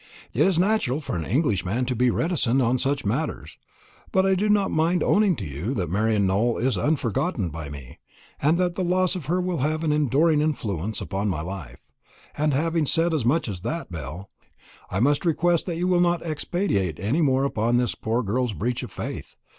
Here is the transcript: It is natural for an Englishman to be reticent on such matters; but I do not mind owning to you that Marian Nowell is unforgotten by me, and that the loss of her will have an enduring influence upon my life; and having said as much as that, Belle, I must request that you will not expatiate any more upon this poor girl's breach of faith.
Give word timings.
It 0.33 0.47
is 0.47 0.57
natural 0.57 0.99
for 0.99 1.15
an 1.15 1.25
Englishman 1.27 1.85
to 1.85 1.95
be 1.95 2.09
reticent 2.09 2.59
on 2.59 2.79
such 2.79 3.05
matters; 3.05 3.59
but 4.11 4.25
I 4.25 4.33
do 4.33 4.49
not 4.49 4.71
mind 4.71 5.03
owning 5.03 5.35
to 5.35 5.45
you 5.45 5.75
that 5.75 5.91
Marian 5.91 6.25
Nowell 6.25 6.57
is 6.57 6.75
unforgotten 6.75 7.49
by 7.51 7.69
me, 7.69 7.99
and 8.41 8.57
that 8.57 8.73
the 8.73 8.83
loss 8.83 9.15
of 9.15 9.27
her 9.27 9.39
will 9.39 9.59
have 9.59 9.83
an 9.83 9.91
enduring 9.91 10.41
influence 10.41 11.01
upon 11.01 11.29
my 11.29 11.41
life; 11.41 11.85
and 12.35 12.51
having 12.51 12.87
said 12.87 13.13
as 13.13 13.23
much 13.25 13.47
as 13.47 13.59
that, 13.59 13.91
Belle, 13.91 14.31
I 14.89 14.99
must 14.99 15.23
request 15.23 15.67
that 15.67 15.77
you 15.77 15.87
will 15.87 15.99
not 16.01 16.25
expatiate 16.25 16.99
any 16.99 17.21
more 17.21 17.43
upon 17.43 17.77
this 17.77 17.93
poor 17.93 18.23
girl's 18.23 18.53
breach 18.53 18.81
of 18.81 18.91
faith. 18.91 19.35